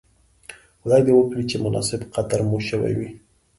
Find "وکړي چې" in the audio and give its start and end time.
1.15-1.55